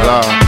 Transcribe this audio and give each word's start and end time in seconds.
C'est 0.00 0.47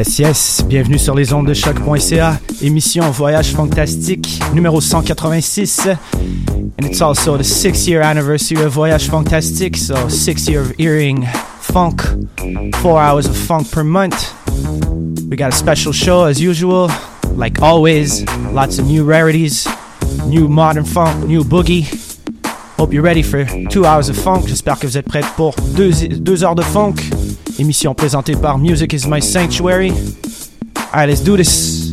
Yes, 0.00 0.18
yes, 0.18 0.64
bienvenue 0.66 0.98
sur 0.98 1.14
les 1.14 1.34
ondes 1.34 1.46
de 1.46 1.52
choc.ca, 1.52 2.40
émission 2.62 3.10
Voyage 3.10 3.52
Fantastique 3.52 4.40
numéro 4.54 4.80
186. 4.80 5.88
And 6.14 6.86
it's 6.86 7.02
also 7.02 7.36
the 7.36 7.44
six 7.44 7.86
year 7.86 8.00
anniversary 8.00 8.64
of 8.64 8.72
Voyage 8.72 9.10
Fantastique, 9.10 9.76
so 9.76 10.08
six 10.08 10.48
year 10.48 10.62
of 10.62 10.74
hearing 10.78 11.26
funk, 11.60 12.00
four 12.76 12.98
hours 12.98 13.26
of 13.26 13.36
funk 13.36 13.70
per 13.70 13.84
month. 13.84 14.32
We 15.28 15.36
got 15.36 15.52
a 15.52 15.56
special 15.56 15.92
show 15.92 16.24
as 16.24 16.40
usual, 16.40 16.88
like 17.34 17.60
always, 17.60 18.24
lots 18.54 18.78
of 18.78 18.86
new 18.86 19.04
rarities, 19.04 19.68
new 20.24 20.48
modern 20.48 20.86
funk, 20.86 21.26
new 21.26 21.44
boogie. 21.44 22.09
Hope 22.80 22.94
you're 22.94 23.02
ready 23.02 23.22
for 23.22 23.44
two 23.68 23.84
hours 23.84 24.08
of 24.08 24.16
funk. 24.16 24.46
J'espère 24.46 24.78
que 24.78 24.86
vous 24.86 24.96
êtes 24.96 25.04
prêts 25.04 25.20
pour 25.36 25.54
deux, 25.76 25.90
deux 26.08 26.44
heures 26.44 26.54
de 26.54 26.62
funk. 26.62 26.94
Émission 27.58 27.94
présentée 27.94 28.34
par 28.34 28.56
Music 28.56 28.94
is 28.94 29.06
My 29.06 29.20
Sanctuary. 29.20 29.92
Alright, 30.90 31.10
let's 31.10 31.22
do 31.22 31.36
this. 31.36 31.92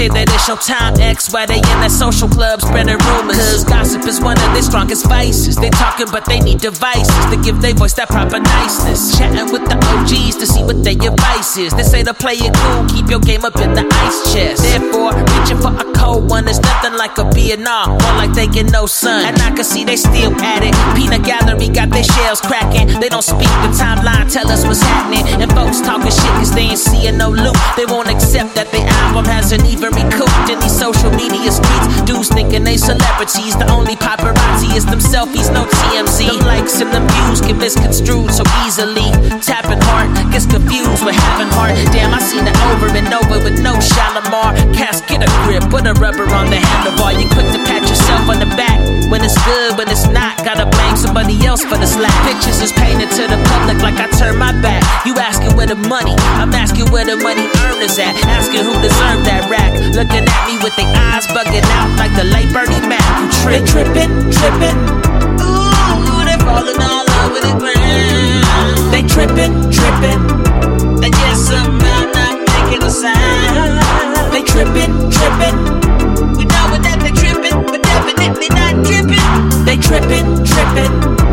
Say 0.00 0.08
that 0.08 0.29
your 0.50 0.58
time 0.58 0.98
X, 0.98 1.32
why 1.32 1.46
they 1.46 1.62
in 1.62 1.78
that 1.78 1.94
social 1.94 2.26
club 2.26 2.60
spreading 2.60 2.98
rumors. 2.98 3.38
Cause 3.38 3.62
gossip 3.62 4.02
is 4.10 4.18
one 4.18 4.34
of 4.34 4.50
their 4.50 4.66
strongest 4.66 5.06
vices. 5.06 5.54
They 5.54 5.70
talking, 5.70 6.10
but 6.10 6.26
they 6.26 6.40
need 6.40 6.58
devices 6.58 7.22
to 7.30 7.38
give 7.38 7.62
their 7.62 7.72
voice 7.74 7.94
that 7.94 8.10
proper 8.10 8.42
niceness. 8.42 9.14
Chatting 9.14 9.46
with 9.54 9.62
the 9.70 9.78
OGs 9.78 10.42
to 10.42 10.46
see 10.50 10.66
what 10.66 10.82
their 10.82 10.98
advice 10.98 11.54
is. 11.54 11.70
They 11.70 11.86
say 11.86 12.02
to 12.02 12.14
play 12.14 12.34
it 12.34 12.50
cool, 12.50 12.82
keep 12.90 13.06
your 13.06 13.22
game 13.22 13.46
up 13.46 13.54
in 13.62 13.78
the 13.78 13.86
ice 13.86 14.34
chest. 14.34 14.66
Therefore, 14.66 15.14
reaching 15.38 15.62
for 15.62 15.70
a 15.70 15.86
cold 15.94 16.26
one 16.26 16.48
is 16.50 16.58
nothing 16.58 16.98
like 16.98 17.14
a 17.22 17.30
Vietnam, 17.30 17.94
more 18.02 18.16
like 18.18 18.34
they 18.34 18.50
get 18.50 18.72
no 18.74 18.90
sun. 18.90 19.22
And 19.30 19.38
I 19.38 19.54
can 19.54 19.62
see 19.62 19.84
they 19.86 19.94
still 19.94 20.34
at 20.42 20.66
it. 20.66 20.74
Peanut 20.98 21.22
gallery 21.22 21.70
got 21.70 21.94
their 21.94 22.02
shells 22.02 22.40
cracking. 22.42 22.90
They 22.98 23.08
don't 23.08 23.22
speak 23.22 23.54
the 23.62 23.70
timeline, 23.78 24.26
tell 24.26 24.50
us 24.50 24.66
what's 24.66 24.82
happening. 24.82 25.22
And 25.38 25.46
folks 25.54 25.78
talking 25.78 26.10
shit 26.10 26.34
cause 26.42 26.50
they 26.50 26.74
ain't 26.74 26.82
seeing 26.82 27.16
no 27.18 27.30
loot. 27.30 27.54
They 27.78 27.86
won't 27.86 28.10
accept 28.10 28.58
that 28.58 28.66
their 28.74 28.86
album 29.06 29.30
hasn't 29.30 29.62
even 29.70 29.94
recouped 29.94 30.39
in 30.48 30.58
these 30.60 30.76
social 30.76 31.10
media 31.10 31.50
streets. 31.52 32.02
Dudes 32.06 32.28
thinking 32.28 32.64
they 32.64 32.76
celebrities. 32.76 33.56
The 33.56 33.68
only 33.70 33.96
paparazzi 33.96 34.76
is 34.76 34.86
them 34.86 35.00
selfies, 35.00 35.52
no 35.52 35.66
TMZ. 35.66 36.26
Them 36.30 36.46
likes 36.46 36.80
and 36.80 36.90
them 36.92 37.06
views 37.08 37.40
get 37.40 37.56
misconstrued 37.56 38.30
so 38.32 38.44
easily. 38.64 39.10
Tapping 39.42 39.82
heart 39.90 40.08
gets 40.32 40.46
confused 40.46 41.04
with 41.04 41.16
having 41.16 41.52
heart. 41.52 41.74
Damn, 41.92 42.14
I 42.14 42.20
seen 42.20 42.46
it 42.46 42.56
over 42.72 42.88
and 42.94 43.12
over 43.12 43.42
with 43.42 43.60
no 43.60 43.74
Shalimar. 43.80 44.54
Cast, 44.72 45.06
get 45.08 45.22
a 45.22 45.30
grip, 45.44 45.64
put 45.70 45.86
a 45.86 45.94
rubber 46.00 46.24
on 46.30 46.48
the 46.48 46.56
handlebar. 46.56 47.18
You 47.20 47.28
quick 47.28 47.50
to 47.52 47.60
pat 47.66 47.82
yourself 47.82 48.28
on 48.28 48.38
the 48.38 48.50
back 48.56 48.99
when 49.10 49.26
it's 49.26 49.36
good, 49.44 49.76
when 49.76 49.90
it's 49.90 50.06
not. 50.06 50.38
Gotta 50.46 50.64
blame 50.64 50.96
somebody 50.96 51.34
else 51.44 51.62
for 51.66 51.76
the 51.76 51.86
slack. 51.86 52.14
Pictures 52.24 52.62
is 52.62 52.72
painted 52.72 53.10
to 53.18 53.26
the 53.26 53.36
public 53.50 53.82
like 53.82 53.98
I 53.98 54.06
turn 54.16 54.38
my 54.38 54.54
back. 54.62 54.80
You 55.04 55.18
asking 55.18 55.58
where 55.58 55.66
the 55.66 55.74
money, 55.74 56.14
I'm 56.38 56.54
asking 56.54 56.88
where 56.94 57.04
the 57.04 57.18
money 57.18 57.44
earners 57.66 57.98
at. 57.98 58.14
Asking 58.24 58.62
who 58.64 58.72
deserved 58.80 59.26
that 59.26 59.50
rack. 59.50 59.74
Looking 59.92 60.24
at 60.24 60.40
me 60.46 60.56
with 60.62 60.74
their 60.78 60.88
eyes 61.10 61.26
bugging 61.34 61.66
out 61.76 61.90
like 61.98 62.14
the 62.14 62.24
late 62.24 62.48
Bernie 62.54 62.80
Mac. 62.86 63.02
Who 63.18 63.26
trip, 63.42 63.66
tripping. 63.66 64.10
Ooh, 65.42 66.22
they 66.24 66.38
falling 66.46 66.78
all 66.78 67.06
over 67.26 67.42
the 67.42 67.54
ground. 67.58 68.94
They 68.94 69.02
tripping, 69.02 69.68
tripping. 69.74 70.22
And 71.02 71.12
yes, 71.12 71.50
somehow 71.50 72.06
not 72.14 72.38
making 72.46 72.86
a 72.86 72.90
sound. 72.90 74.30
They 74.32 74.46
tripping, 74.46 75.10
tripping. 75.10 75.89
Definitely 78.40 78.48
not 78.48 78.86
dripping. 78.86 79.64
They 79.64 79.76
tripping, 79.76 80.44
tripping. 80.44 81.29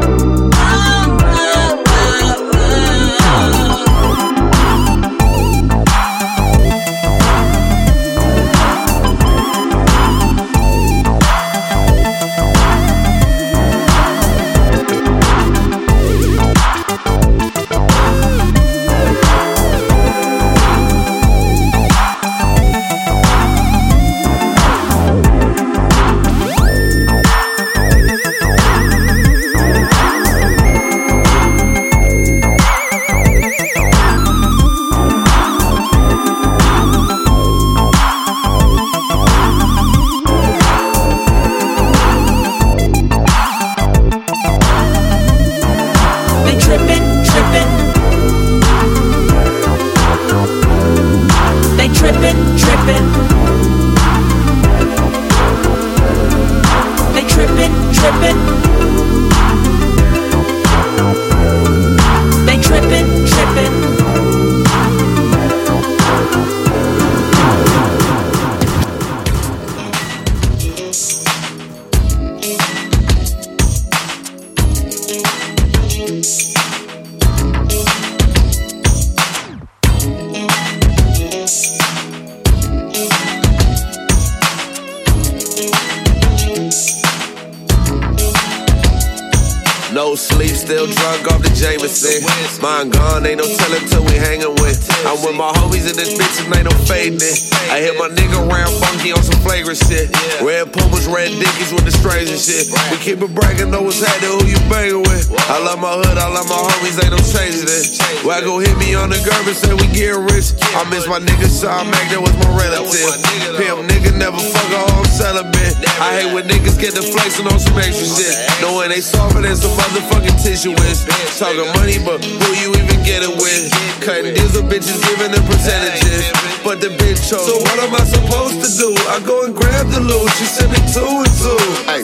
Keep 103.07 103.23
it 103.23 103.31
bragging, 103.31 103.71
know 103.71 103.87
what's 103.87 104.03
happening, 104.03 104.35
who 104.35 104.43
you 104.51 104.59
banging 104.67 104.99
with. 104.99 105.31
I 105.47 105.63
love 105.63 105.79
my 105.79 105.95
hood, 105.95 106.19
I 106.19 106.27
love 106.27 106.43
my 106.51 106.59
homies, 106.59 106.99
ain't 106.99 107.15
no 107.15 107.21
changing 107.23 107.63
it. 107.63 107.95
Wacko 108.27 108.59
hit 108.59 108.75
me 108.75 108.99
on 108.99 109.07
the 109.07 109.19
curb 109.23 109.47
and 109.47 109.55
say 109.55 109.71
we 109.71 109.87
get 109.95 110.19
rich. 110.27 110.51
I 110.75 110.83
miss 110.91 111.07
my 111.07 111.23
nigga 111.23 111.47
Sean 111.47 111.87
Mac, 111.87 112.03
that 112.11 112.19
was 112.19 112.35
my 112.35 112.51
relative. 112.51 113.15
Pimp 113.55 113.87
nigga 113.87 114.11
never 114.11 114.35
fuck 114.35 114.69
a 114.75 114.83
whole 114.91 115.07
celibate. 115.07 115.79
I 116.03 116.19
hate 116.19 116.35
when 116.35 116.51
niggas 116.51 116.75
get 116.75 116.99
the 116.99 117.01
flexing 117.01 117.47
on 117.47 117.63
some 117.63 117.79
extra 117.79 118.03
shit. 118.03 118.35
Knowing 118.59 118.91
they 118.91 118.99
softer 118.99 119.39
than 119.39 119.55
some 119.55 119.71
motherfucking 119.79 120.35
tissue 120.43 120.75
is. 120.91 121.07
Talking 121.39 121.71
money, 121.79 122.03
but 122.03 122.19
who 122.19 122.49
you 122.59 122.75
even 122.75 122.99
get 123.07 123.23
it 123.23 123.31
with? 123.31 123.71
Cutting 124.03 124.35
deals 124.35 124.51
with 124.51 124.67
bitches, 124.67 124.99
giving 125.07 125.31
them 125.31 125.47
percentages. 125.47 126.27
But 126.59 126.83
the 126.83 126.91
bitch 126.99 127.23
chose. 127.23 127.47
So 127.47 127.55
what 127.55 127.79
am 127.79 127.95
I 127.95 128.03
supposed 128.03 128.59
to 128.59 128.69
do? 128.75 128.91
I 129.07 129.23
go 129.23 129.47
and 129.47 129.55
grab 129.55 129.87
the 129.95 130.03
loot. 130.03 130.27
She 130.35 130.43
sent 130.43 130.75
me 130.75 130.81
two 130.91 131.07
and 131.07 131.31
two. 131.39 131.55
Hey, 131.87 132.03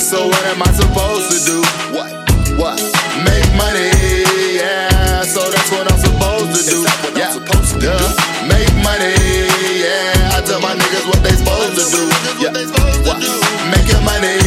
so 0.00 0.26
what 0.26 0.44
am 0.48 0.62
I 0.62 0.72
supposed 0.72 1.28
to 1.28 1.38
do? 1.44 1.58
What? 1.92 2.10
What? 2.56 2.80
Make 3.20 3.44
money, 3.52 3.92
yeah. 4.56 5.22
So 5.22 5.44
that's 5.44 5.70
what 5.70 5.92
I'm 5.92 6.00
supposed 6.00 6.56
to 6.56 6.62
do. 6.64 6.78
Yeah, 7.12 7.36
duh. 7.36 8.08
Make 8.48 8.72
money, 8.80 9.12
yeah. 9.76 10.34
I 10.34 10.40
tell 10.40 10.60
my 10.60 10.72
niggas 10.72 11.04
what 11.04 11.20
they 11.22 11.36
supposed 11.36 11.76
to 11.76 11.84
do. 11.92 12.02
Yeah, 12.40 12.56
what? 13.04 13.20
Making 13.68 14.02
money, 14.02 14.40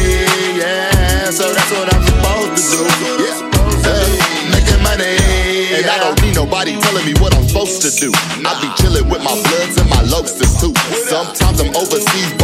yeah. 0.58 1.30
So 1.30 1.46
that's 1.54 1.70
what 1.70 1.86
I'm 1.86 2.02
supposed 2.02 2.74
to 2.74 2.82
do. 2.82 3.22
Yeah, 3.22 3.38
duh. 3.86 4.10
Making 4.50 4.82
money, 4.82 5.14
and 5.78 5.86
I 5.86 6.02
don't 6.02 6.20
need 6.20 6.34
nobody 6.34 6.74
telling 6.82 7.06
me 7.06 7.14
what 7.22 7.32
I'm 7.34 7.46
supposed 7.46 7.80
to 7.86 7.90
do. 7.94 8.10
I 8.42 8.58
be 8.58 8.68
chilling 8.82 9.08
with 9.08 9.22
my 9.22 9.32
bloods 9.32 9.78
and 9.78 9.88
my 9.88 10.02
lobsters 10.10 10.58
too. 10.58 10.74
Sometimes 11.06 11.62
I'm 11.62 11.70
overseas 11.78 12.34
by 12.42 12.43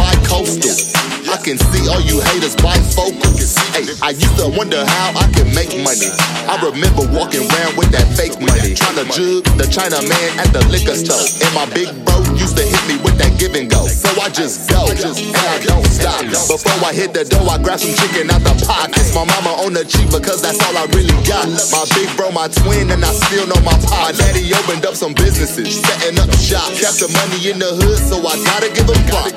can 1.51 1.59
see 1.75 1.83
all 1.91 1.99
you 1.99 2.23
haters 2.31 2.55
bifocal. 2.63 3.27
Hey, 3.75 3.83
I 3.99 4.15
used 4.15 4.39
to 4.39 4.47
wonder 4.55 4.79
how 4.79 5.11
I 5.19 5.27
can 5.35 5.51
make 5.51 5.75
money. 5.83 6.07
I 6.47 6.55
remember 6.63 7.03
walking 7.11 7.43
around 7.43 7.75
with 7.75 7.91
that 7.91 8.07
fake 8.15 8.39
money, 8.39 8.71
trying 8.71 8.95
to 8.95 9.05
jug 9.11 9.43
the 9.59 9.67
China 9.67 9.99
man 9.99 10.29
at 10.39 10.55
the 10.55 10.63
liquor 10.71 10.95
store. 10.95 11.19
And 11.43 11.51
my 11.51 11.67
big 11.75 11.91
bro 12.07 12.23
used 12.39 12.55
to 12.55 12.63
hit 12.63 12.79
me 12.87 13.03
with 13.03 13.19
that 13.19 13.35
give 13.35 13.51
and 13.59 13.67
go. 13.67 13.83
So 13.83 14.07
I 14.23 14.31
just 14.31 14.71
go, 14.71 14.87
and 14.87 14.95
I 14.95 15.59
don't 15.67 15.83
stop. 15.91 16.23
Before 16.47 16.79
I 16.87 16.95
hit 16.95 17.11
the 17.11 17.27
door, 17.27 17.43
I 17.43 17.59
grab 17.59 17.83
some 17.83 17.91
chicken 17.99 18.31
out 18.31 18.47
the 18.47 18.55
pockets. 18.63 19.11
My 19.11 19.27
mama 19.27 19.67
on 19.67 19.75
the 19.75 19.83
cheap 19.83 20.07
because 20.07 20.39
that's 20.39 20.59
all 20.63 20.75
I 20.79 20.87
really 20.95 21.15
got. 21.27 21.51
My 21.75 21.83
big 21.99 22.07
bro, 22.15 22.31
my 22.31 22.47
twin, 22.47 22.95
and 22.95 23.03
I 23.03 23.11
still 23.27 23.43
know 23.51 23.59
my 23.67 23.75
pop. 23.91 24.07
My 24.07 24.15
daddy 24.15 24.47
opened 24.55 24.87
up 24.87 24.95
some 24.95 25.11
businesses, 25.11 25.83
setting 25.83 26.15
up 26.15 26.31
shop. 26.39 26.71
Kept 26.79 27.03
the 27.03 27.11
money 27.11 27.51
in 27.51 27.59
the 27.59 27.75
hood, 27.75 27.99
so 27.99 28.23
I 28.23 28.39
gotta 28.47 28.71
give 28.71 28.87
him 28.87 29.03
props. 29.11 29.35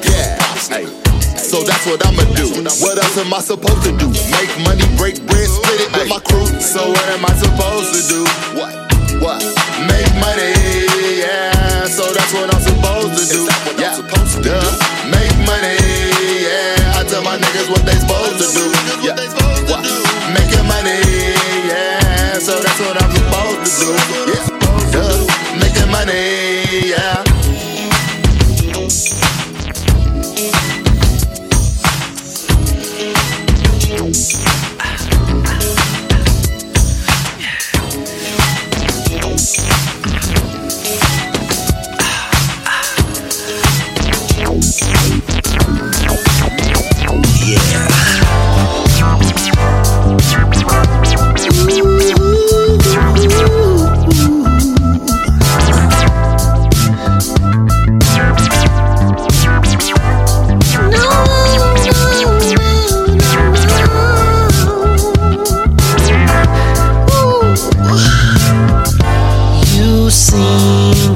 Yeah. 0.71 1.14
So 1.39 1.63
that's 1.63 1.87
what 1.87 2.05
I'ma 2.07 2.23
do. 2.35 2.47
What 2.83 2.99
else 2.99 3.19
am 3.19 3.35
I 3.35 3.41
supposed 3.41 3.83
to 3.85 3.93
do? 3.97 4.09
Make 4.31 4.53
money, 4.63 4.85
break 4.97 5.19
bread, 5.27 5.49
split 5.49 5.81
it 5.81 5.91
with 5.93 6.09
my 6.09 6.21
crew. 6.21 6.47
So 6.61 6.91
what 6.91 7.09
am 7.11 7.25
I 7.25 7.35
supposed 7.35 7.95
to 7.95 8.01
do? 8.09 8.21
What? 8.59 8.73
What? 9.23 9.41
Make 9.87 10.11
money, 10.19 10.55
yeah. 11.19 11.87
So 11.87 12.07
that's 12.13 12.33
what 12.33 12.53
I'm 12.53 12.61
supposed 12.61 13.15
to 13.19 13.25
do. 13.33 13.43
Yeah, 13.81 13.99
duh. 14.43 14.71
Make 15.11 15.35
money, 15.47 15.79
yeah. 16.43 16.99
I 16.99 17.05
tell 17.09 17.23
my 17.23 17.37
niggas 17.39 17.71
what 17.71 17.85
they 17.87 17.97
supposed 17.99 18.39
to 18.43 18.49
do. 18.55 18.65
Yeah, 19.03 19.17
what? 19.71 19.85
Making 20.35 20.67
money, 20.67 21.01
yeah. 21.71 22.39
So 22.39 22.59
that's 22.61 22.81
what 22.81 23.01
I'm 23.01 23.11
supposed 23.11 23.81
to 23.81 23.87
do. 23.87 24.33
Yeah, 24.33 24.47
duh. 24.93 25.27
Making 25.59 25.91
money, 25.91 26.91
yeah. 26.91 27.24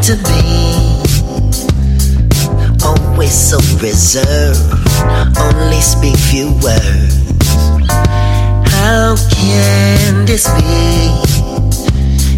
To 0.08 0.16
be 0.24 1.02
always 2.82 3.34
so 3.34 3.58
reserved, 3.76 4.72
only 5.36 5.82
speak 5.82 6.16
few 6.16 6.48
words. 6.64 7.12
How 8.72 9.16
can 9.28 10.24
this 10.24 10.48
be? 10.56 11.12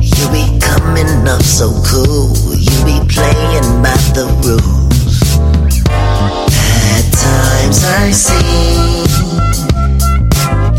You 0.03 0.27
be 0.35 0.59
coming 0.59 1.29
off 1.29 1.43
so 1.43 1.71
cool, 1.87 2.35
you 2.59 2.75
be 2.83 2.99
playing 3.07 3.69
by 3.85 3.95
the 4.19 4.27
rules. 4.43 5.23
At 5.87 7.07
times 7.15 7.85
I 7.85 8.11
see 8.11 9.07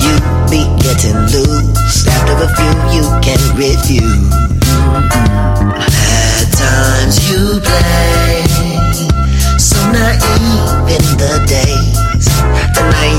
you 0.03 0.15
be 0.51 0.67
getting 0.83 1.15
loose. 1.31 2.05
After 2.05 2.36
a 2.36 2.50
few, 2.57 2.75
you 2.91 3.05
can 3.24 3.39
refuse. 3.55 4.51
At 4.74 5.50
you 7.20 7.60
play 7.60 8.44
so 9.60 9.80
naive 9.91 10.88
in 10.88 11.03
the 11.20 11.44
days. 11.46 12.27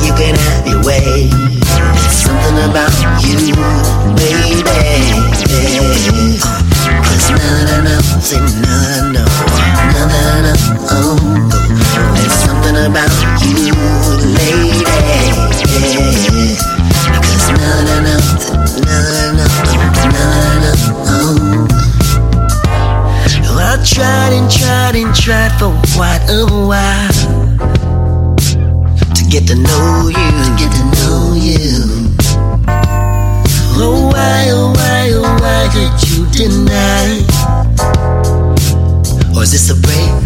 You 0.05 0.15
can 0.15 0.35
have 0.35 0.67
your. 0.67 1.29
Something 2.09 2.71
about 2.71 2.93
you, 3.23 3.53
baby. 4.17 5.13
Knows 5.77 6.09
oh. 10.91 10.91
and. 10.91 11.19
There's 12.15 12.33
something 12.33 12.77
about 12.87 13.13
you, 13.45 13.75
lady. 14.39 15.22
Tried 23.85 24.33
and 24.33 24.51
tried 24.51 24.95
and 24.95 25.15
tried 25.15 25.53
for 25.59 25.73
quite 25.95 26.25
a 26.29 26.47
while 26.47 27.13
to 29.15 29.25
get 29.29 29.47
to 29.49 29.55
know 29.57 30.09
you, 30.09 30.15
to 30.15 30.55
get 30.57 30.73
to 30.73 30.85
know 30.97 31.35
you. 31.35 32.09
Oh 33.77 34.09
why, 34.13 34.47
oh 34.51 34.73
why, 34.73 35.11
oh 35.13 35.37
why 35.41 35.69
did 35.75 35.93
you 36.09 36.27
deny? 36.31 37.21
Or 39.37 39.43
is 39.43 39.51
this 39.51 39.69
a 39.71 39.75
breakthrough, 39.75 40.22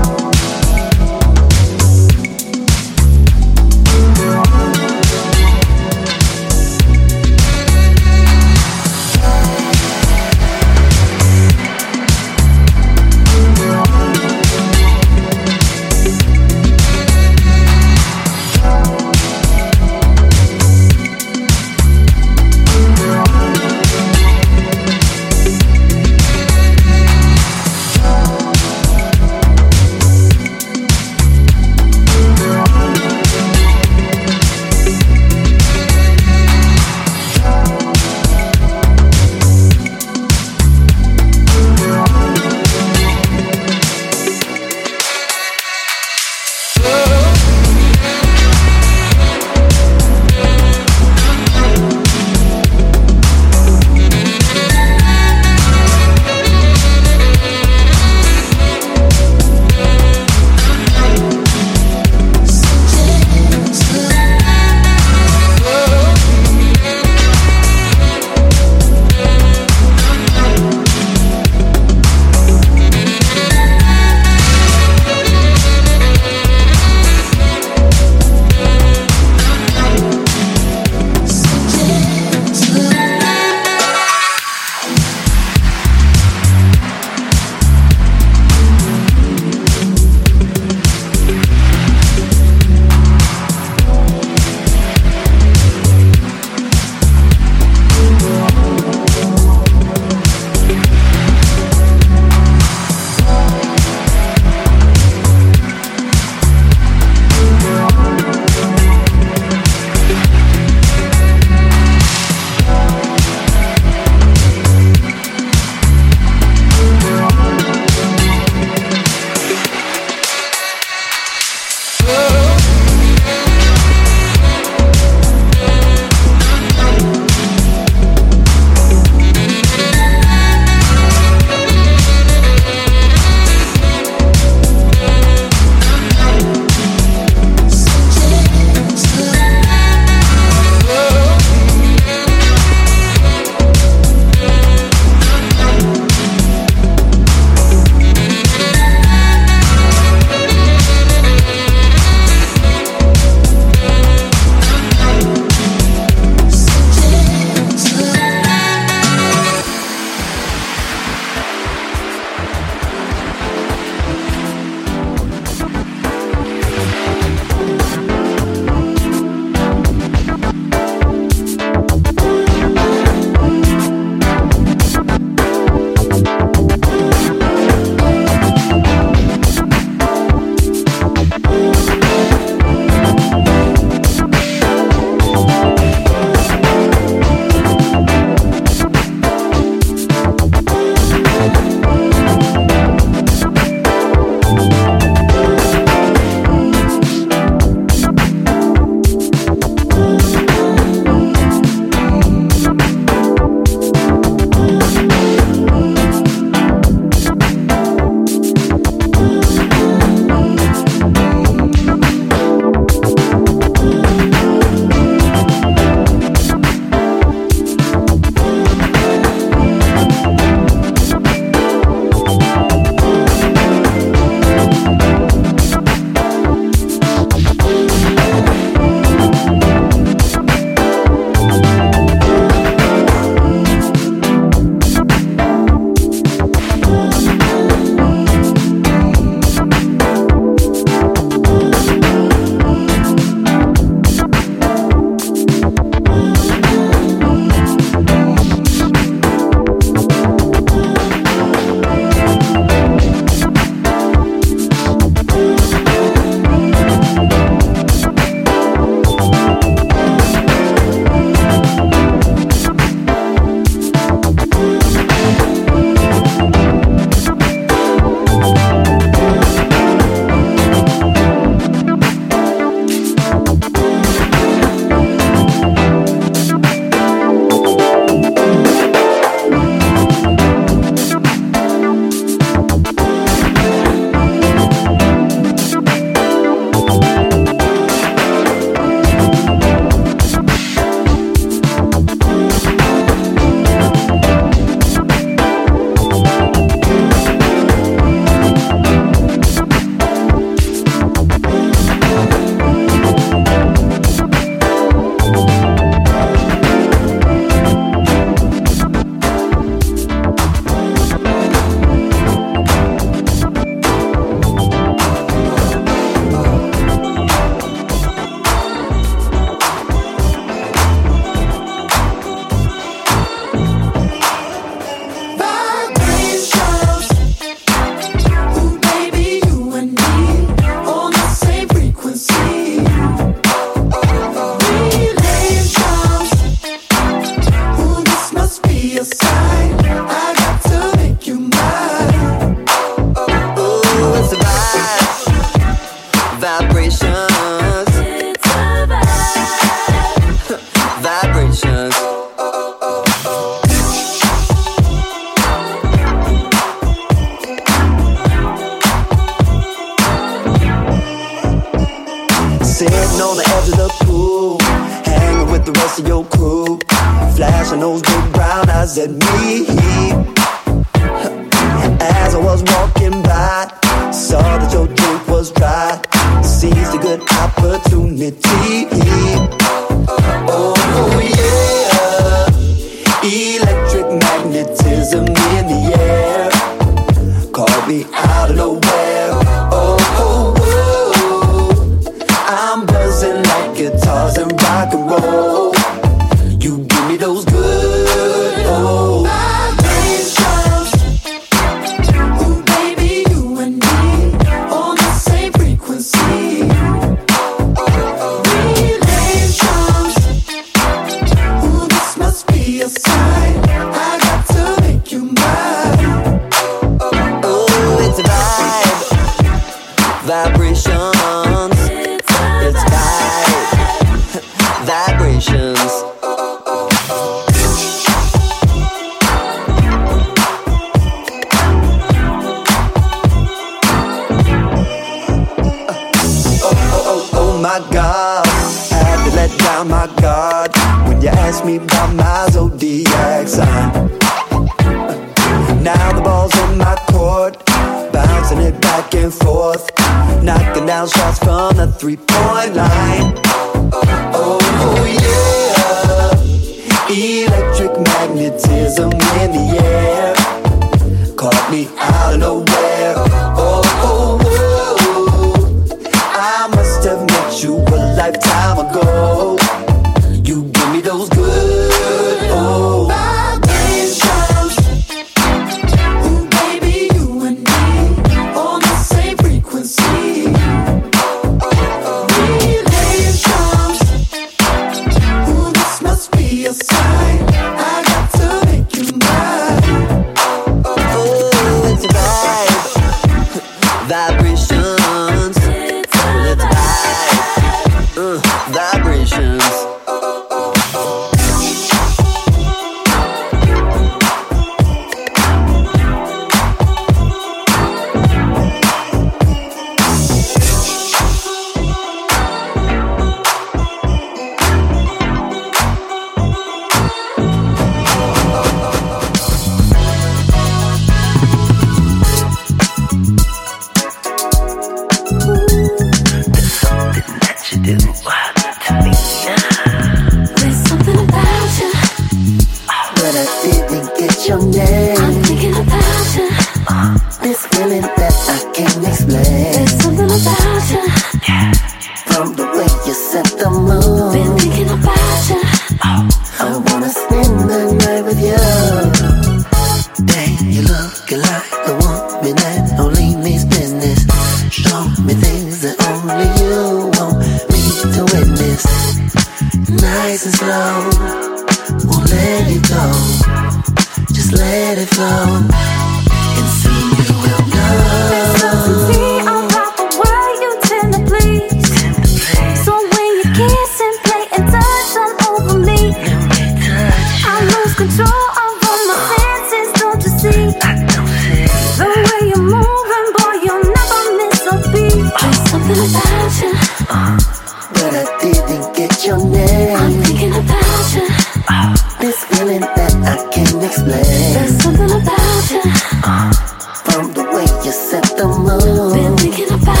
You 597.83 597.91
set 597.91 598.23
the 598.37 598.45
mood. 598.45 599.13
Been 599.13 599.35
thinking 599.37 599.73
about. 599.73 600.00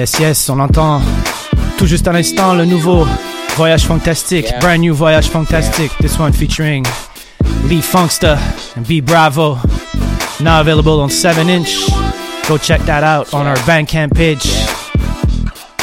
Yes, 0.00 0.18
yes, 0.18 0.48
on 0.48 0.58
entend 0.60 1.02
tout 1.76 1.84
juste 1.84 2.08
à 2.08 2.12
l'instant 2.12 2.54
le 2.54 2.64
nouveau 2.64 3.06
Voyage 3.58 3.82
Fantastique, 3.84 4.46
Yeah. 4.48 4.58
brand 4.60 4.80
new 4.80 4.94
Voyage 4.94 5.28
Fantastique. 5.28 5.92
This 6.00 6.18
one 6.18 6.32
featuring 6.32 6.86
Lee 7.68 7.82
Funkster 7.82 8.38
and 8.78 8.86
B 8.88 9.02
Bravo. 9.02 9.58
Now 10.40 10.60
available 10.60 11.00
on 11.02 11.10
7 11.10 11.50
inch. 11.50 11.68
Go 12.48 12.56
check 12.56 12.82
that 12.86 13.02
out 13.04 13.34
on 13.34 13.46
our 13.46 13.58
Bandcamp 13.66 14.14
page. 14.14 14.48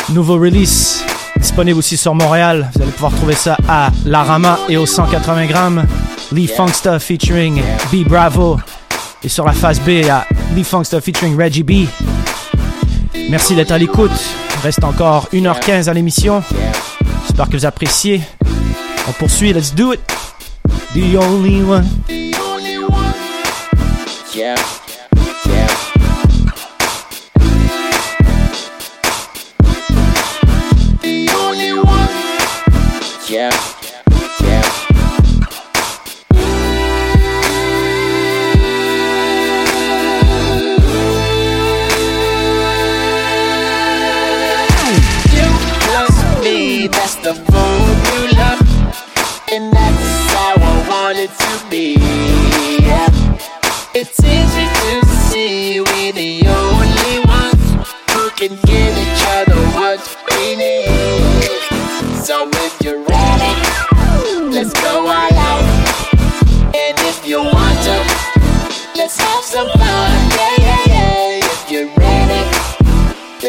Nouveau 0.10 0.40
release 0.40 1.04
disponible 1.40 1.78
aussi 1.78 1.96
sur 1.96 2.16
Montréal. 2.16 2.72
Vous 2.74 2.82
allez 2.82 2.92
pouvoir 2.94 3.14
trouver 3.14 3.36
ça 3.36 3.56
à 3.70 3.92
La 4.04 4.24
Rama 4.24 4.58
et 4.68 4.78
au 4.78 4.88
180 4.88 5.46
grammes. 5.46 5.86
Lee 6.32 6.48
Funkster 6.48 6.98
featuring 7.00 7.62
B 7.92 7.98
Bravo. 8.08 8.58
Et 9.24 9.30
sur 9.30 9.46
la 9.46 9.54
face 9.54 9.80
B, 9.80 9.90
il 9.90 10.06
y 10.08 10.10
a 10.10 10.26
Lee 10.56 10.64
Funkster 10.64 11.02
featuring 11.02 11.38
Reggie 11.38 11.62
B. 11.62 11.86
Merci 13.30 13.56
d'être 13.56 13.72
à 13.72 13.78
l'écoute. 13.78 14.12
Il 14.56 14.62
reste 14.62 14.84
encore 14.84 15.28
1h15 15.34 15.90
à 15.90 15.94
l'émission. 15.94 16.42
J'espère 17.26 17.50
que 17.50 17.58
vous 17.58 17.66
appréciez. 17.66 18.22
On 19.08 19.12
poursuit, 19.12 19.54
let's 19.54 19.74
do 19.74 19.94
it. 19.94 20.00
The 20.94 21.18
only 21.18 21.62
one. 21.62 21.86
The 22.08 22.34
only 22.42 22.78
one. 22.78 23.14
Yeah. 24.34 24.56
Yeah. 25.46 25.68
The 31.02 31.30
only 31.36 31.74
one. 31.74 32.10
Yeah. 33.30 33.50
Yeah. 33.50 33.77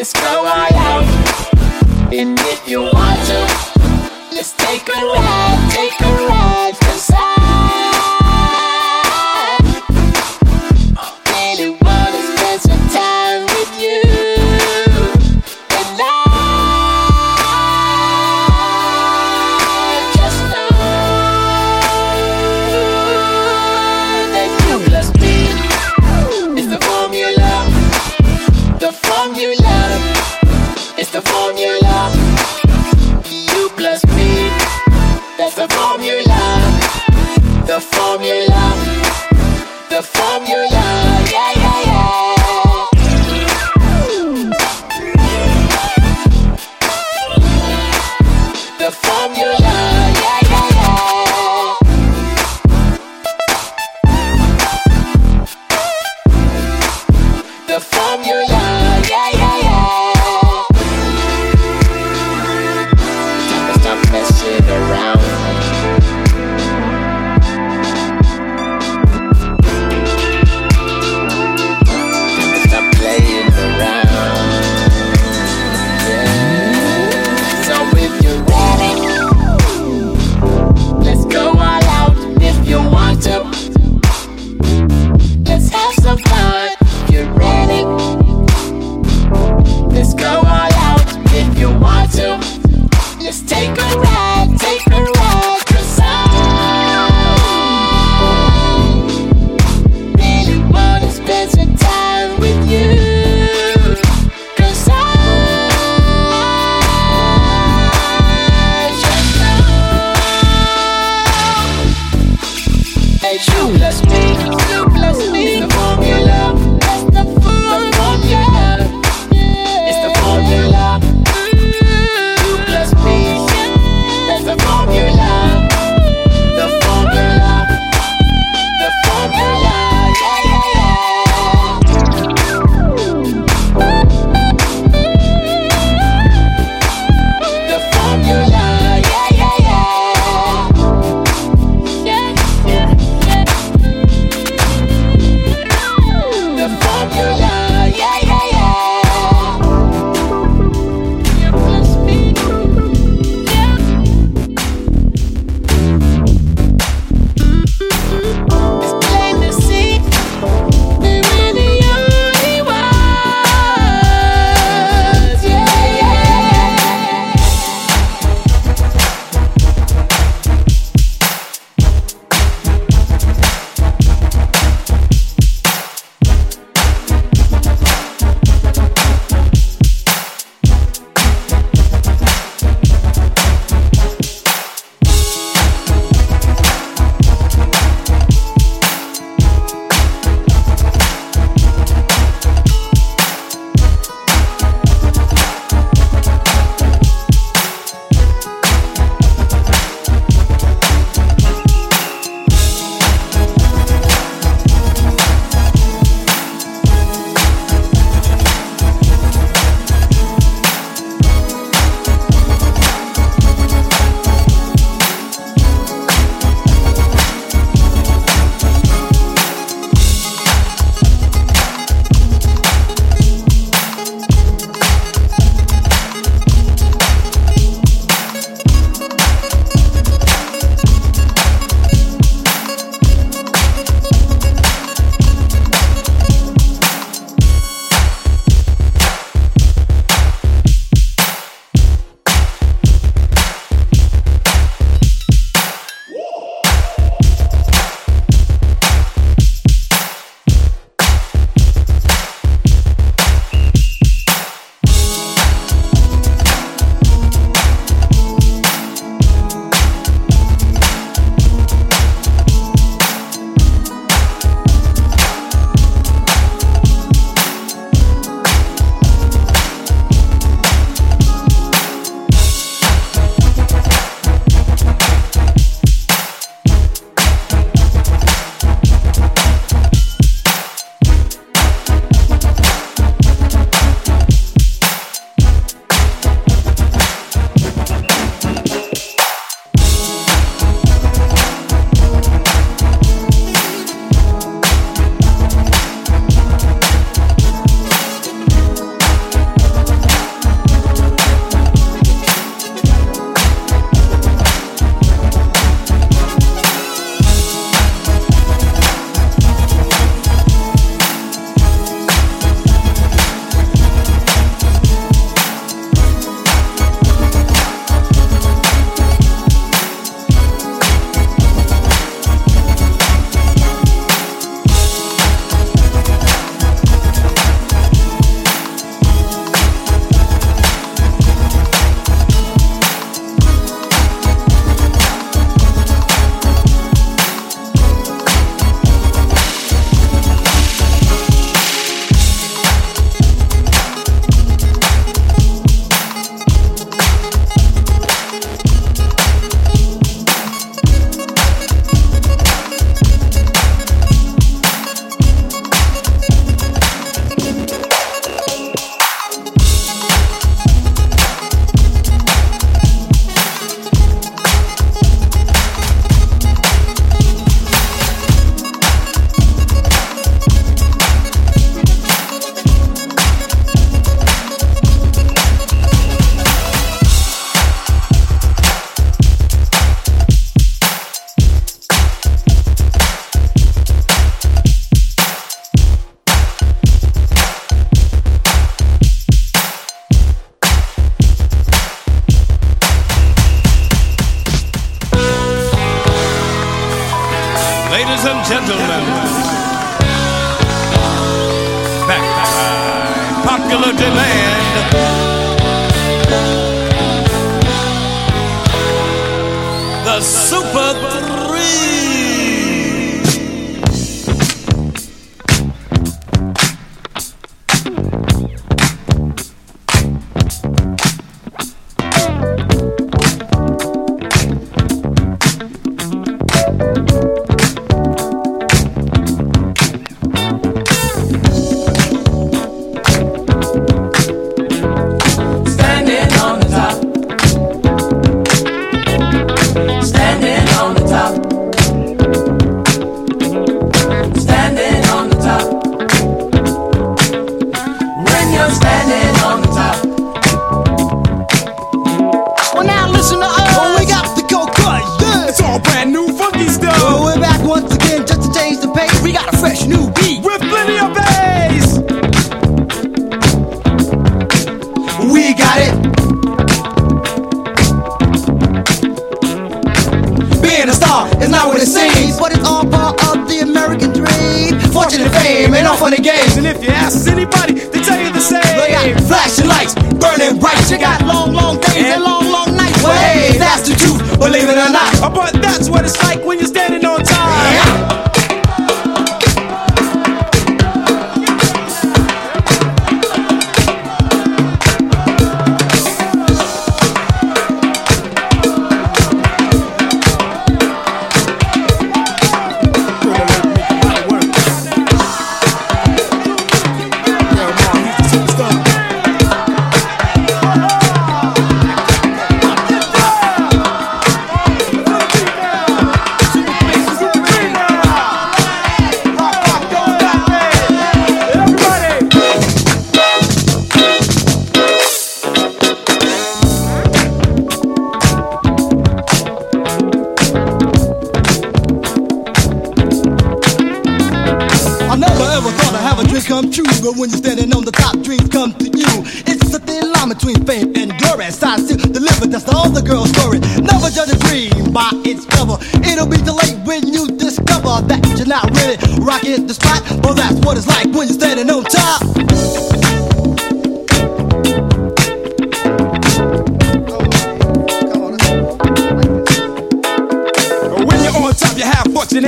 Let's 0.08 0.20
go 0.26 0.38
all 0.38 0.46
out. 0.46 1.04
And 2.12 2.38
if 2.40 2.68
you 2.68 2.80
want 2.80 3.20
to, 3.26 3.40
let's 4.32 4.52
take 4.52 4.88
a 4.88 4.92
ride, 4.92 5.27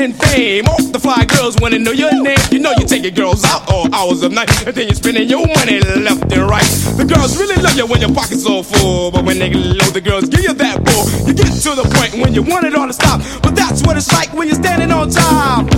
and 0.01 0.17
fame. 0.17 0.67
All 0.67 0.83
the 0.83 0.99
fly 0.99 1.25
girls 1.27 1.57
wanna 1.61 1.79
know 1.79 1.93
your 1.93 2.13
name. 2.13 2.39
You 2.51 2.59
know 2.59 2.73
you 2.79 2.87
take 2.87 3.03
your 3.03 3.13
girls 3.13 3.45
out 3.45 3.69
all 3.71 3.93
hours 3.95 4.23
of 4.23 4.33
night, 4.33 4.49
and 4.67 4.75
then 4.75 4.87
you're 4.87 4.95
spending 4.95 5.29
your 5.29 5.47
money 5.47 5.81
left 5.81 6.33
and 6.33 6.49
right. 6.49 6.65
The 6.97 7.05
girls 7.05 7.37
really 7.37 7.61
love 7.61 7.77
you 7.77 7.87
when 7.87 8.01
your 8.01 8.13
pocket's 8.13 8.47
all 8.47 8.63
full, 8.63 9.11
but 9.11 9.25
when 9.25 9.39
they 9.39 9.53
low, 9.53 9.91
the 9.91 10.01
girls 10.01 10.29
give 10.29 10.41
you 10.41 10.55
that 10.55 10.83
bull. 10.85 11.05
You 11.29 11.35
get 11.35 11.53
to 11.53 11.75
the 11.77 11.85
point 11.97 12.15
when 12.23 12.33
you 12.33 12.43
want 12.43 12.65
it 12.65 12.75
all 12.75 12.87
to 12.87 12.93
stop, 12.93 13.21
but 13.43 13.55
that's 13.55 13.83
what 13.83 13.97
it's 13.97 14.11
like 14.13 14.33
when 14.33 14.49
you're 14.49 14.57
standing 14.57 14.91
on 14.91 15.11
top. 15.11 15.69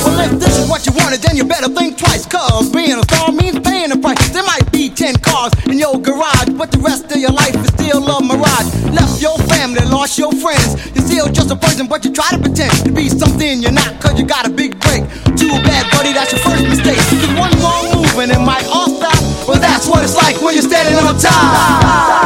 Well, 0.00 0.20
if 0.24 0.40
this 0.40 0.58
is 0.58 0.68
what 0.68 0.86
you 0.86 0.92
wanted, 0.96 1.20
then 1.20 1.36
you 1.36 1.44
better 1.44 1.68
think 1.68 1.98
twice. 1.98 2.24
Cause 2.24 2.70
being 2.70 2.98
a 2.98 3.02
star 3.02 3.32
means 3.32 3.65
There 3.86 4.42
might 4.42 4.70
be 4.72 4.90
10 4.90 5.14
cars 5.22 5.52
in 5.66 5.78
your 5.78 6.00
garage, 6.00 6.50
but 6.58 6.72
the 6.72 6.78
rest 6.78 7.06
of 7.12 7.18
your 7.18 7.30
life 7.30 7.54
is 7.54 7.68
still 7.68 8.02
a 8.02 8.20
mirage. 8.20 8.66
Left 8.90 9.22
your 9.22 9.38
family, 9.46 9.80
lost 9.86 10.18
your 10.18 10.32
friends. 10.32 10.74
You're 10.94 11.06
still 11.06 11.28
just 11.32 11.52
a 11.52 11.56
person, 11.56 11.86
but 11.86 12.04
you 12.04 12.12
try 12.12 12.28
to 12.30 12.38
pretend 12.38 12.72
to 12.84 12.90
be 12.90 13.08
something 13.08 13.62
you're 13.62 13.70
not, 13.70 14.00
cause 14.00 14.18
you 14.18 14.26
got 14.26 14.44
a 14.44 14.50
big 14.50 14.78
break. 14.80 15.04
Too 15.38 15.54
bad, 15.62 15.90
buddy, 15.92 16.12
that's 16.12 16.32
your 16.32 16.42
first 16.42 16.64
mistake. 16.64 16.98
Cause 16.98 17.30
one 17.38 17.54
wrong 17.62 18.02
move 18.02 18.18
and 18.18 18.32
it 18.32 18.40
might 18.40 18.66
all 18.66 18.90
stop. 18.90 19.16
Well, 19.46 19.60
that's 19.60 19.86
what 19.86 20.02
it's 20.02 20.16
like 20.16 20.42
when 20.42 20.54
you're 20.54 20.66
standing 20.66 20.96
on 20.98 21.16
top. 21.18 22.25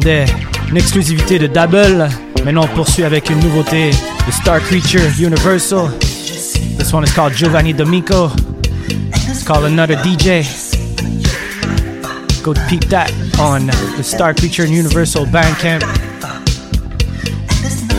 Entendait 0.00 0.24
une 0.70 0.76
exclusivité 0.78 1.38
de 1.38 1.46
Double. 1.46 2.08
Maintenant, 2.44 2.64
on 2.64 2.74
poursuit 2.74 3.04
avec 3.04 3.28
une 3.28 3.38
nouveauté 3.40 3.90
de 3.90 4.32
Star 4.32 4.60
Creature 4.60 5.02
Universal. 5.18 5.90
This 6.78 6.92
one 6.92 7.04
is 7.04 7.12
called 7.12 7.34
Giovanni 7.34 7.74
D'Amico. 7.74 8.30
It's 9.28 9.44
called 9.44 9.64
Another 9.66 9.96
DJ. 9.96 10.46
Go 12.42 12.54
peep 12.68 12.86
that 12.88 13.10
on 13.38 13.66
the 13.98 14.02
Star 14.02 14.32
Creature 14.32 14.66
Universal 14.66 15.26
Bandcamp. 15.26 15.84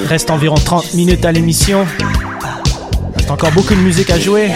Reste 0.07 0.31
environ 0.31 0.55
30 0.55 0.95
minutes 0.95 1.23
à 1.23 1.31
l'émission. 1.31 1.85
Reste 3.15 3.29
encore 3.29 3.51
beaucoup 3.51 3.75
de 3.75 3.81
musique 3.81 4.09
à 4.09 4.19
jouer. 4.19 4.49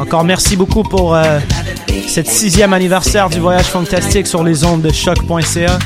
Encore 0.00 0.24
merci 0.24 0.56
beaucoup 0.56 0.82
pour 0.82 1.14
euh, 1.14 1.38
cette 2.06 2.28
sixième 2.28 2.72
anniversaire 2.72 3.28
du 3.28 3.38
voyage 3.40 3.66
fantastique 3.66 4.26
sur 4.26 4.42
les 4.44 4.64
ondes 4.64 4.82
de 4.82 4.92
choc.ca. 4.92 5.78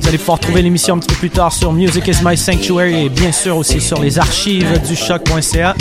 Vous 0.00 0.08
allez 0.08 0.18
pouvoir 0.18 0.38
trouver 0.38 0.62
l'émission 0.62 0.96
un 0.96 0.98
petit 0.98 1.08
peu 1.08 1.14
plus 1.14 1.30
tard 1.30 1.52
sur 1.52 1.72
Music 1.72 2.06
is 2.08 2.16
My 2.24 2.36
Sanctuary 2.36 3.04
et 3.06 3.08
bien 3.08 3.32
sûr 3.32 3.56
aussi 3.56 3.80
sur 3.80 4.00
les 4.00 4.18
archives 4.18 4.80
du 4.86 4.96
choc.ca. 4.96 5.74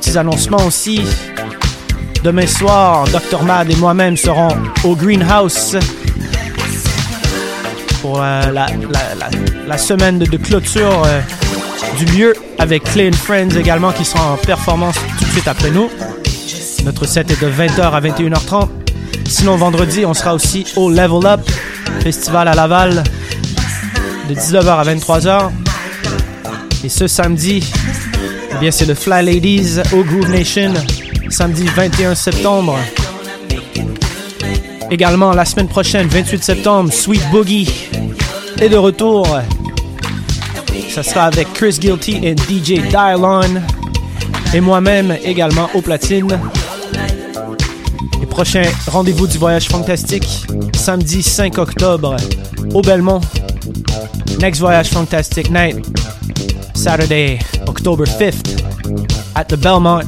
Petits 0.00 0.18
annoncements 0.18 0.64
aussi. 0.66 1.00
Demain 2.24 2.46
soir, 2.46 3.04
Dr. 3.08 3.42
Mad 3.44 3.70
et 3.70 3.76
moi-même 3.76 4.16
serons 4.16 4.48
au 4.84 4.94
Greenhouse 4.96 5.76
pour 8.02 8.20
euh, 8.20 8.40
la, 8.50 8.66
la- 8.66 9.28
la- 9.66 9.78
semaine 9.78 10.18
de, 10.18 10.26
de 10.26 10.36
clôture 10.36 11.02
euh, 11.06 11.20
du 11.96 12.04
lieu 12.06 12.34
avec 12.58 12.82
Clay 12.84 13.08
and 13.08 13.16
Friends 13.16 13.56
également 13.58 13.92
qui 13.92 14.04
sera 14.04 14.32
en 14.32 14.36
performance 14.36 14.96
tout 15.18 15.24
de 15.24 15.30
suite 15.30 15.48
après 15.48 15.70
nous. 15.70 15.88
Notre 16.84 17.06
set 17.06 17.30
est 17.30 17.40
de 17.40 17.50
20h 17.50 17.80
à 17.80 18.00
21h30. 18.00 18.68
Sinon, 19.26 19.56
vendredi, 19.56 20.06
on 20.06 20.14
sera 20.14 20.34
aussi 20.34 20.64
au 20.76 20.90
Level 20.90 21.26
Up, 21.26 21.40
festival 22.00 22.48
à 22.48 22.54
Laval, 22.54 23.02
de 24.28 24.34
19h 24.34 24.68
à 24.68 24.84
23h. 24.84 25.50
Et 26.84 26.88
ce 26.88 27.06
samedi, 27.06 27.62
eh 28.52 28.58
bien, 28.58 28.70
c'est 28.70 28.86
le 28.86 28.94
Fly 28.94 29.24
Ladies 29.24 29.80
au 29.92 30.02
Groove 30.02 30.30
Nation, 30.30 30.72
samedi 31.28 31.66
21 31.66 32.14
septembre. 32.14 32.78
Également, 34.90 35.32
la 35.32 35.44
semaine 35.44 35.68
prochaine, 35.68 36.06
28 36.06 36.42
septembre, 36.42 36.92
Sweet 36.92 37.22
Boogie 37.30 37.70
est 38.60 38.68
de 38.68 38.76
retour. 38.76 39.26
Ça 40.90 41.02
sera 41.02 41.24
avec 41.24 41.52
Chris 41.52 41.76
Guilty 41.78 42.20
et 42.22 42.34
DJ 42.34 42.80
Dylon. 42.88 43.62
Et 44.54 44.60
moi-même 44.60 45.16
également 45.22 45.68
au 45.74 45.82
platine. 45.82 46.38
Prochain 48.38 48.70
rendez-vous 48.86 49.26
du 49.26 49.36
voyage 49.36 49.66
fantastique, 49.66 50.46
samedi 50.72 51.24
5 51.24 51.58
octobre 51.58 52.16
au 52.72 52.80
Belmont. 52.82 53.20
Next 54.38 54.60
voyage 54.60 54.90
fantastic 54.90 55.50
night, 55.50 55.84
Saturday, 56.72 57.40
October 57.66 58.04
5th, 58.04 58.62
at 59.34 59.46
the 59.46 59.56
Belmont. 59.56 60.06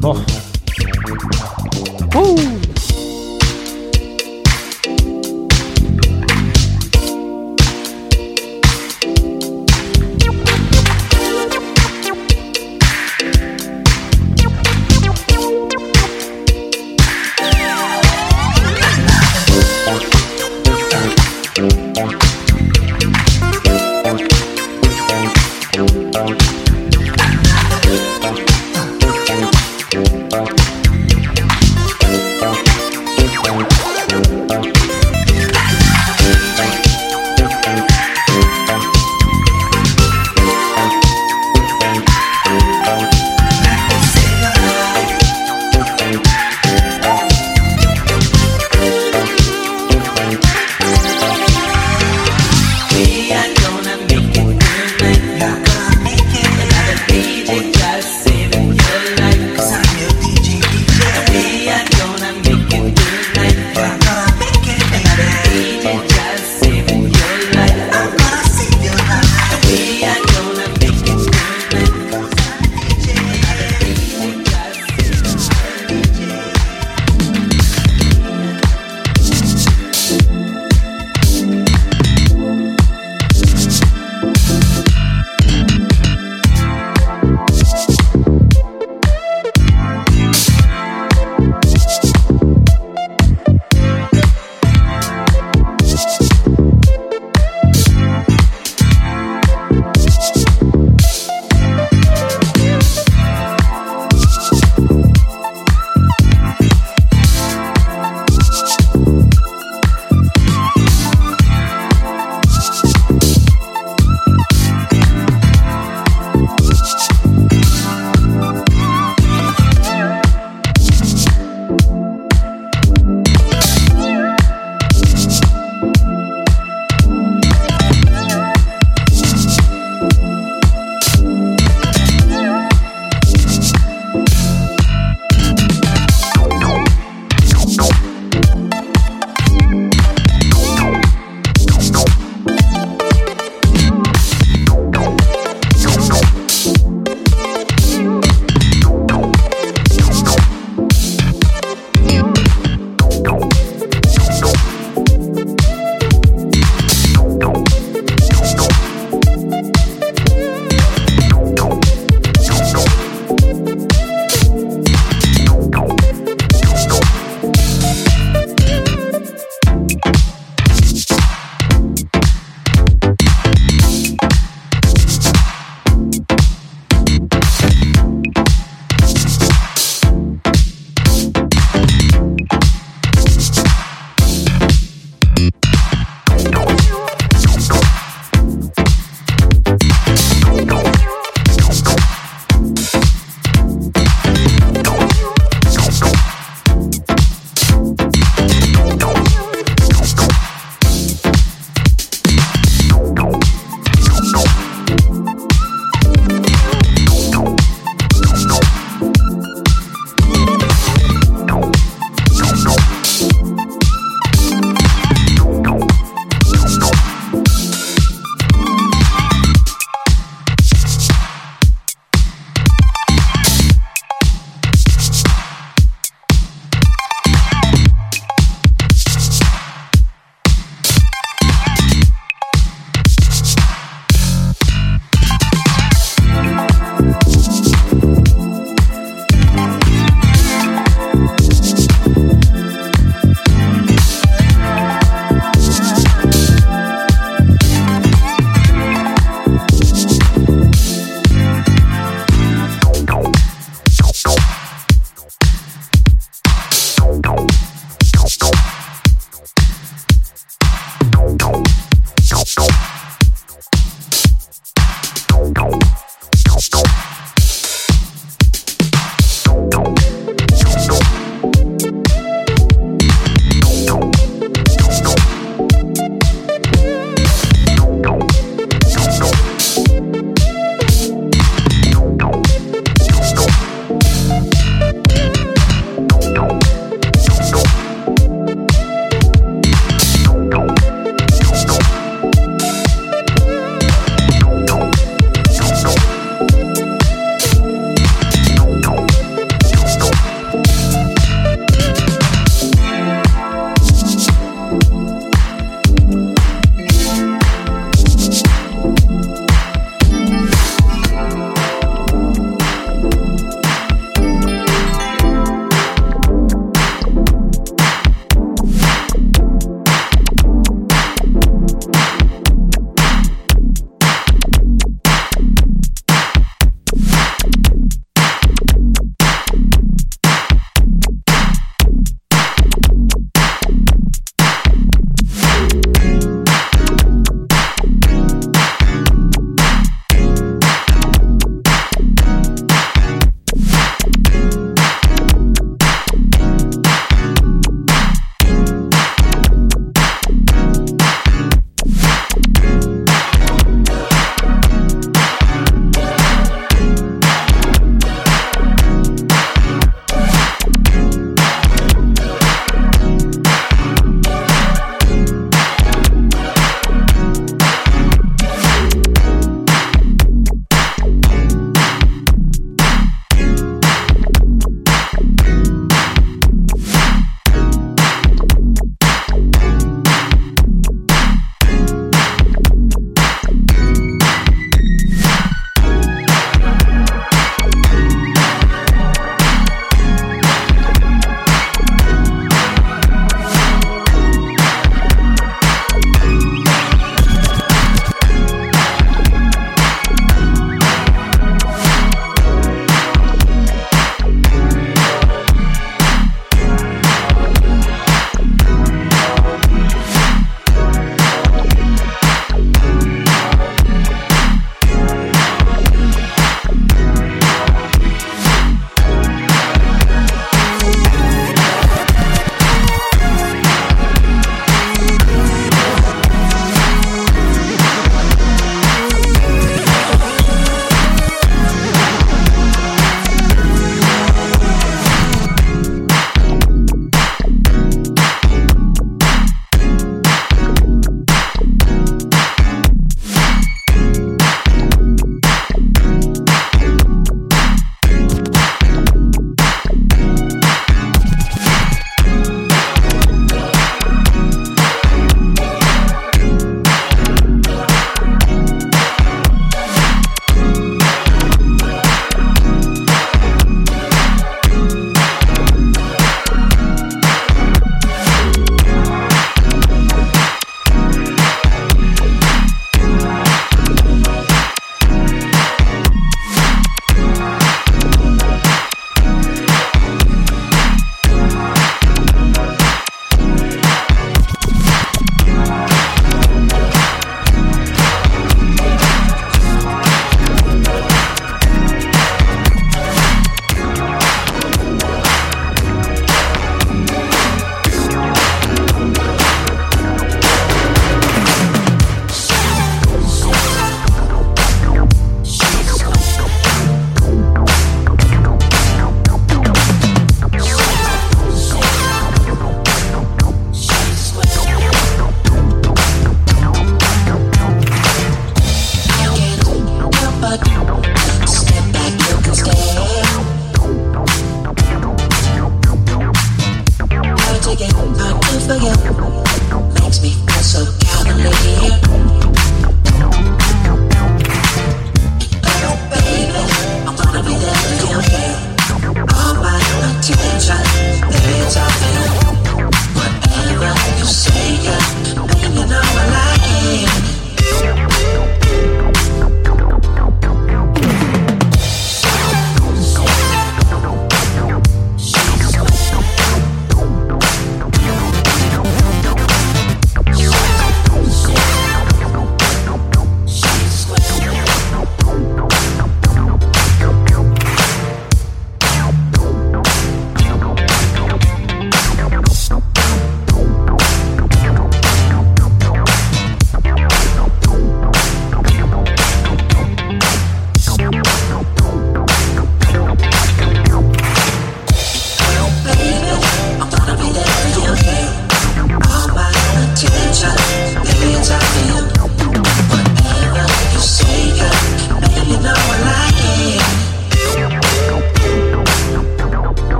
Bon. 0.00 0.16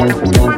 Yeah. 0.00 0.49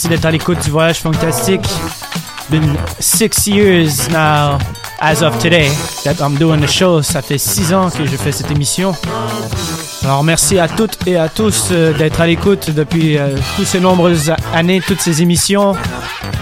Merci 0.00 0.08
d'être 0.08 0.24
à 0.24 0.30
l'écoute 0.30 0.58
du 0.64 0.70
voyage 0.70 1.00
fantastique. 1.00 1.68
Been 2.48 2.74
six 3.00 3.46
years 3.46 4.08
now, 4.08 4.56
as 4.98 5.22
of 5.22 5.38
today, 5.42 5.68
that 6.04 6.22
I'm 6.22 6.38
doing 6.38 6.62
the 6.62 6.66
show. 6.66 7.02
Ça 7.02 7.20
fait 7.20 7.36
six 7.36 7.74
ans 7.74 7.90
que 7.90 8.06
je 8.06 8.16
fais 8.16 8.32
cette 8.32 8.50
émission. 8.50 8.94
Alors 10.02 10.24
merci 10.24 10.58
à 10.58 10.68
toutes 10.68 11.06
et 11.06 11.18
à 11.18 11.28
tous 11.28 11.68
euh, 11.70 11.92
d'être 11.92 12.18
à 12.18 12.26
l'écoute 12.26 12.70
depuis 12.70 13.18
euh, 13.18 13.36
toutes 13.56 13.66
ces 13.66 13.78
nombreuses 13.78 14.32
années, 14.54 14.80
toutes 14.80 15.02
ces 15.02 15.20
émissions. 15.20 15.74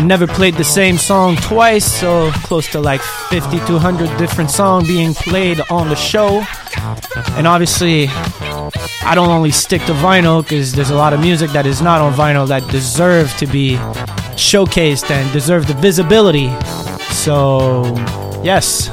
Never 0.01 0.29
played 0.29 0.55
the 0.55 0.63
same 0.63 0.97
song 0.97 1.35
twice, 1.35 1.85
so 1.85 2.31
close 2.45 2.71
to 2.71 2.81
like 2.81 3.01
50 3.31 3.59
to 3.67 3.73
100 3.73 4.09
different 4.19 4.51
songs 4.53 4.87
being 4.87 5.15
played 5.15 5.61
on 5.69 5.89
the 5.89 5.97
show. 5.97 6.45
And 7.37 7.49
obviously, 7.49 8.09
I 9.09 9.15
don't 9.15 9.31
only 9.31 9.51
stick 9.51 9.83
to 9.87 9.95
vinyl 9.95 10.43
because 10.43 10.75
there's 10.75 10.91
a 10.91 10.95
lot 10.95 11.15
of 11.15 11.21
music 11.21 11.51
that 11.53 11.65
is 11.65 11.81
not 11.81 12.03
on 12.03 12.13
vinyl 12.13 12.47
that 12.49 12.63
deserve 12.71 13.35
to 13.39 13.47
be 13.47 13.77
showcased 14.37 15.11
and 15.11 15.33
deserve 15.33 15.67
the 15.67 15.73
visibility. 15.73 16.51
So, 17.11 17.85
yes, 18.45 18.91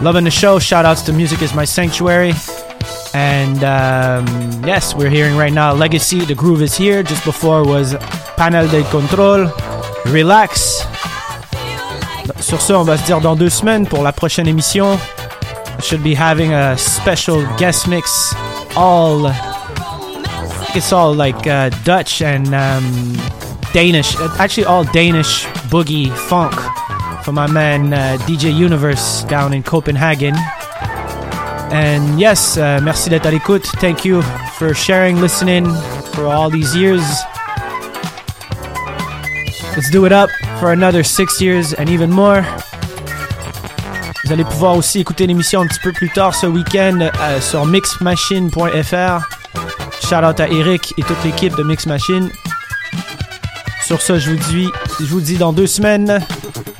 loving 0.00 0.24
the 0.24 0.30
show. 0.30 0.58
Shout 0.58 0.86
outs 0.86 1.02
to 1.02 1.12
Music 1.12 1.42
is 1.42 1.52
My 1.52 1.66
Sanctuary. 1.66 2.32
And 3.12 3.62
um, 3.62 4.26
yes, 4.64 4.94
we're 4.94 5.10
hearing 5.10 5.36
right 5.36 5.52
now 5.52 5.74
Legacy, 5.74 6.24
The 6.24 6.34
Groove 6.34 6.62
is 6.62 6.74
here. 6.74 7.02
Just 7.02 7.22
before 7.26 7.66
was 7.66 7.94
Panel 8.38 8.66
de 8.66 8.82
Control, 8.84 9.46
Relax. 10.06 10.86
Sur 12.40 12.62
ce, 12.62 12.72
on 12.72 12.84
va 12.84 12.96
se 12.96 13.04
dire 13.04 13.20
dans 13.20 13.36
deux 13.36 13.50
semaines 13.50 13.86
pour 13.86 14.02
la 14.02 14.12
prochaine 14.12 14.48
émission. 14.48 14.98
I 15.76 15.80
should 15.82 16.02
be 16.02 16.14
having 16.14 16.54
a 16.54 16.78
special 16.78 17.44
guest 17.58 17.86
mix, 17.88 18.34
all 18.76 19.26
it's 20.76 20.92
all 20.92 21.14
like 21.14 21.46
uh, 21.46 21.70
Dutch 21.84 22.20
and 22.20 22.52
um, 22.54 23.16
Danish, 23.72 24.16
actually 24.38 24.64
all 24.64 24.84
Danish 24.84 25.44
boogie 25.70 26.10
funk 26.28 26.54
for 27.24 27.32
my 27.32 27.46
man 27.46 27.92
uh, 27.92 28.18
DJ 28.22 28.54
Universe 28.54 29.24
down 29.24 29.52
in 29.52 29.62
Copenhagen. 29.62 30.34
And 31.72 32.20
yes, 32.20 32.56
uh, 32.56 32.80
merci 32.82 33.10
d'être 33.10 33.26
à 33.26 33.30
l'écoute. 33.30 33.66
Thank 33.80 34.04
you 34.04 34.22
for 34.58 34.74
sharing, 34.74 35.20
listening 35.20 35.66
for 36.12 36.26
all 36.26 36.50
these 36.50 36.74
years. 36.76 37.02
Let's 39.74 39.90
do 39.90 40.04
it 40.06 40.12
up 40.12 40.30
for 40.60 40.72
another 40.72 41.02
six 41.02 41.40
years 41.40 41.72
and 41.72 41.88
even 41.88 42.10
more. 42.10 42.44
Vous 44.24 44.32
allez 44.32 44.44
pouvoir 44.44 44.76
aussi 44.76 45.00
écouter 45.00 45.26
l'émission 45.26 45.60
un 45.60 45.66
petit 45.66 45.80
peu 45.80 45.92
plus 45.92 46.08
tard 46.08 46.34
ce 46.34 46.46
week-end 46.46 46.98
euh, 47.20 47.40
sur 47.40 47.66
mixmachine.fr. 47.66 49.28
Shout 50.08 50.24
out 50.24 50.40
à 50.40 50.48
Eric 50.48 50.94
et 50.96 51.02
toute 51.02 51.22
l'équipe 51.24 51.54
de 51.56 51.62
Mix 51.62 51.86
Machine. 51.86 52.30
Sur 53.84 54.00
ce, 54.00 54.18
je 54.18 54.30
vous 55.04 55.20
dis, 55.20 55.36
dans 55.36 55.52
deux 55.52 55.66
semaines. 55.66 56.20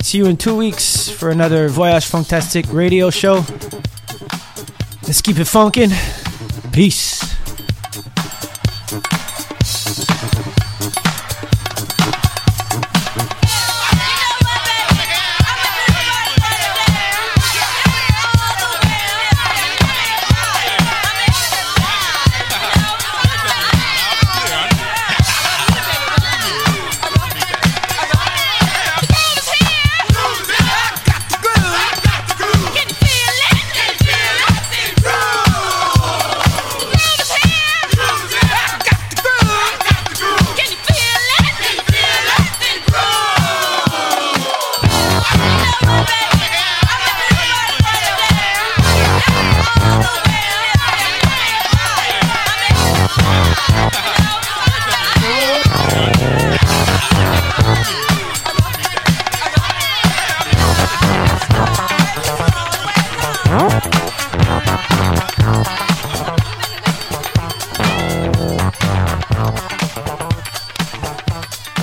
See 0.01 0.17
you 0.17 0.27
in 0.27 0.35
two 0.35 0.55
weeks 0.57 1.09
for 1.09 1.29
another 1.29 1.67
Voyage 1.67 2.05
Fantastic 2.05 2.65
radio 2.73 3.11
show. 3.11 3.43
Let's 5.07 5.21
keep 5.21 5.37
it 5.37 5.45
funkin'. 5.45 5.91
Peace. 6.71 7.34